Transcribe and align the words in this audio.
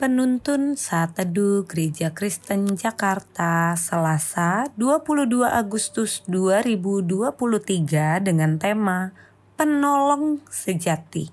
Penuntun 0.00 0.80
Saat 0.80 1.20
Teduh 1.20 1.68
Gereja 1.68 2.08
Kristen 2.16 2.72
Jakarta 2.72 3.76
Selasa 3.76 4.64
22 4.80 5.44
Agustus 5.44 6.24
2023 6.24 8.24
dengan 8.24 8.56
tema 8.56 9.12
Penolong 9.60 10.40
Sejati. 10.48 11.28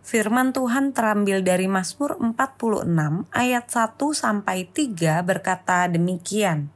Firman 0.00 0.56
Tuhan 0.56 0.96
terambil 0.96 1.44
dari 1.44 1.68
Mazmur 1.68 2.16
46 2.16 2.88
ayat 3.36 3.68
1 3.68 4.00
sampai 4.16 4.64
3 4.64 5.20
berkata 5.20 5.84
demikian. 5.84 6.72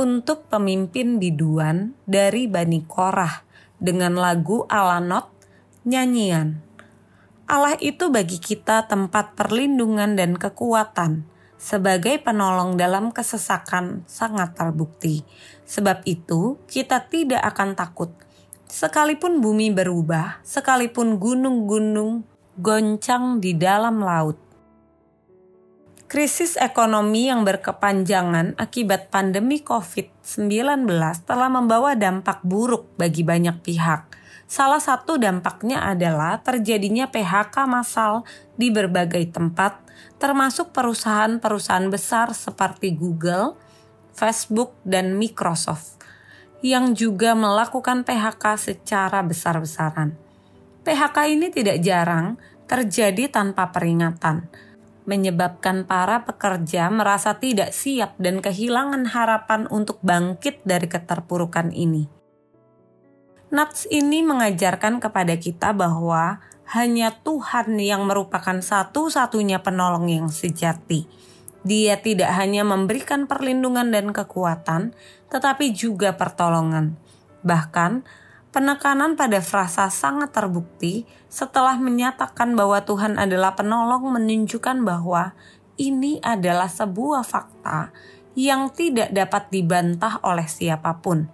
Untuk 0.00 0.48
pemimpin 0.48 1.20
biduan 1.20 1.92
dari 2.08 2.48
Bani 2.48 2.88
Korah 2.88 3.44
dengan 3.76 4.16
lagu 4.16 4.64
Alanot 4.64 5.28
nyanyian 5.84 6.67
Allah 7.48 7.80
itu 7.80 8.12
bagi 8.12 8.36
kita 8.36 8.84
tempat 8.92 9.32
perlindungan 9.32 10.12
dan 10.20 10.36
kekuatan. 10.36 11.24
Sebagai 11.56 12.20
penolong 12.20 12.76
dalam 12.76 13.08
kesesakan 13.08 14.04
sangat 14.04 14.52
terbukti. 14.52 15.24
Sebab 15.64 16.04
itu, 16.04 16.60
kita 16.68 17.08
tidak 17.08 17.40
akan 17.40 17.72
takut. 17.72 18.12
Sekalipun 18.68 19.40
bumi 19.40 19.72
berubah, 19.72 20.44
sekalipun 20.44 21.16
gunung-gunung 21.16 22.28
goncang 22.60 23.40
di 23.40 23.56
dalam 23.56 24.04
laut. 24.04 24.36
Krisis 26.04 26.60
ekonomi 26.60 27.32
yang 27.32 27.48
berkepanjangan 27.48 28.60
akibat 28.60 29.08
pandemi 29.08 29.64
COVID-19 29.64 30.84
telah 31.24 31.48
membawa 31.48 31.96
dampak 31.96 32.44
buruk 32.44 32.92
bagi 33.00 33.24
banyak 33.24 33.56
pihak 33.64 34.17
Salah 34.48 34.80
satu 34.80 35.20
dampaknya 35.20 35.84
adalah 35.84 36.40
terjadinya 36.40 37.04
PHK 37.12 37.68
massal 37.68 38.24
di 38.56 38.72
berbagai 38.72 39.28
tempat, 39.28 39.84
termasuk 40.16 40.72
perusahaan-perusahaan 40.72 41.92
besar 41.92 42.32
seperti 42.32 42.96
Google, 42.96 43.60
Facebook, 44.16 44.72
dan 44.88 45.20
Microsoft, 45.20 46.00
yang 46.64 46.96
juga 46.96 47.36
melakukan 47.36 48.08
PHK 48.08 48.56
secara 48.56 49.20
besar-besaran. 49.20 50.16
PHK 50.80 51.16
ini 51.28 51.52
tidak 51.52 51.84
jarang 51.84 52.40
terjadi 52.64 53.28
tanpa 53.28 53.68
peringatan, 53.68 54.48
menyebabkan 55.04 55.84
para 55.84 56.24
pekerja 56.24 56.88
merasa 56.88 57.36
tidak 57.36 57.76
siap 57.76 58.16
dan 58.16 58.40
kehilangan 58.40 59.12
harapan 59.12 59.68
untuk 59.68 60.00
bangkit 60.00 60.64
dari 60.64 60.88
keterpurukan 60.88 61.68
ini. 61.76 62.17
Nats 63.48 63.88
ini 63.88 64.20
mengajarkan 64.20 65.00
kepada 65.00 65.32
kita 65.40 65.72
bahwa 65.72 66.44
hanya 66.68 67.16
Tuhan 67.24 67.80
yang 67.80 68.04
merupakan 68.04 68.60
satu-satunya 68.60 69.64
penolong 69.64 70.12
yang 70.12 70.28
sejati. 70.28 71.08
Dia 71.64 71.96
tidak 72.04 72.28
hanya 72.36 72.60
memberikan 72.60 73.24
perlindungan 73.24 73.88
dan 73.88 74.12
kekuatan, 74.12 74.92
tetapi 75.32 75.72
juga 75.72 76.12
pertolongan. 76.12 77.00
Bahkan, 77.40 78.04
penekanan 78.52 79.16
pada 79.16 79.40
frasa 79.40 79.88
sangat 79.88 80.36
terbukti 80.36 81.08
setelah 81.32 81.80
menyatakan 81.80 82.52
bahwa 82.52 82.84
Tuhan 82.84 83.16
adalah 83.16 83.56
penolong 83.56 84.12
menunjukkan 84.12 84.84
bahwa 84.84 85.32
ini 85.80 86.20
adalah 86.20 86.68
sebuah 86.68 87.24
fakta 87.24 87.96
yang 88.36 88.68
tidak 88.76 89.08
dapat 89.08 89.48
dibantah 89.48 90.20
oleh 90.20 90.44
siapa 90.44 91.00
pun. 91.00 91.32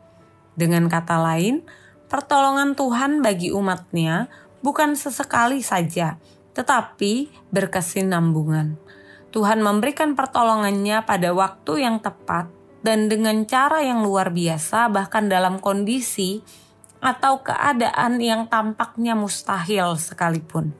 Dengan 0.54 0.86
kata 0.86 1.18
lain, 1.18 1.66
pertolongan 2.08 2.76
Tuhan 2.76 3.24
bagi 3.24 3.50
umatnya 3.50 4.28
bukan 4.64 4.96
sesekali 4.96 5.60
saja, 5.60 6.16
tetapi 6.56 7.28
berkesinambungan. 7.52 8.80
Tuhan 9.34 9.60
memberikan 9.60 10.14
pertolongannya 10.14 11.02
pada 11.02 11.34
waktu 11.34 11.82
yang 11.82 11.98
tepat 11.98 12.48
dan 12.86 13.10
dengan 13.10 13.42
cara 13.48 13.82
yang 13.82 14.06
luar 14.06 14.30
biasa 14.30 14.86
bahkan 14.92 15.26
dalam 15.26 15.58
kondisi 15.58 16.44
atau 17.04 17.44
keadaan 17.44 18.16
yang 18.22 18.48
tampaknya 18.48 19.12
mustahil 19.12 19.98
sekalipun. 20.00 20.72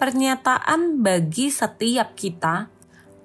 Pernyataan 0.00 1.04
bagi 1.04 1.52
setiap 1.52 2.16
kita, 2.16 2.72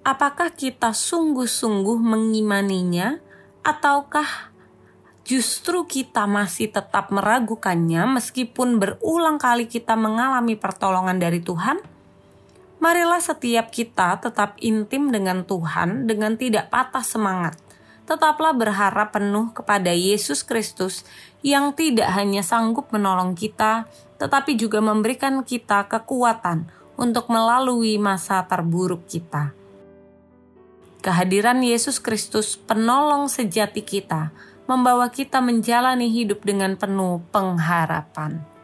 apakah 0.03 0.51
kita 0.51 0.91
sungguh-sungguh 0.91 1.97
mengimaninya 1.97 3.17
ataukah 3.63 4.54
justru 5.25 5.89
kita 5.89 6.29
masih 6.29 6.69
tetap 6.69 7.09
meragukannya 7.09 8.05
meskipun 8.21 8.77
berulang 8.77 9.41
kali 9.41 9.65
kita 9.65 9.97
mengalami 9.97 10.53
pertolongan 10.53 11.17
dari 11.17 11.41
Tuhan? 11.41 11.81
Marilah 12.77 13.17
setiap 13.17 13.73
kita 13.73 14.21
tetap 14.21 14.61
intim 14.61 15.09
dengan 15.09 15.41
Tuhan 15.41 16.05
dengan 16.05 16.37
tidak 16.37 16.69
patah 16.69 17.01
semangat. 17.01 17.57
Tetaplah 18.05 18.53
berharap 18.53 19.17
penuh 19.17 19.49
kepada 19.49 19.89
Yesus 19.89 20.45
Kristus 20.45 21.01
yang 21.41 21.73
tidak 21.73 22.05
hanya 22.13 22.45
sanggup 22.45 22.93
menolong 22.93 23.33
kita, 23.33 23.89
tetapi 24.21 24.53
juga 24.53 24.77
memberikan 24.77 25.41
kita 25.41 25.89
kekuatan 25.89 26.69
untuk 27.01 27.33
melalui 27.33 27.97
masa 27.97 28.45
terburuk 28.45 29.09
kita. 29.09 29.57
Kehadiran 31.01 31.65
Yesus 31.65 31.97
Kristus, 31.97 32.57
penolong 32.57 33.25
sejati 33.25 33.81
kita, 33.81 34.29
membawa 34.65 35.09
kita 35.13 35.41
menjalani 35.41 36.09
hidup 36.09 36.41
dengan 36.41 36.77
penuh 36.77 37.21
pengharapan. 37.29 38.54